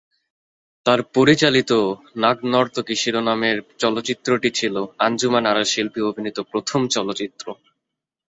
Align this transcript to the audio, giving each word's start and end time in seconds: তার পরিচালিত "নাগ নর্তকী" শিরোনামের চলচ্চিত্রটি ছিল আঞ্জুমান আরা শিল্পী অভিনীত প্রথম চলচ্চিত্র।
তার 0.85 0.99
পরিচালিত 1.15 1.71
"নাগ 2.15 2.37
নর্তকী" 2.53 2.95
শিরোনামের 2.95 3.57
চলচ্চিত্রটি 3.79 4.49
ছিল 4.55 4.75
আঞ্জুমান 4.99 5.43
আরা 5.45 5.63
শিল্পী 5.65 6.01
অভিনীত 6.09 6.37
প্রথম 6.51 6.81
চলচ্চিত্র। 6.95 7.45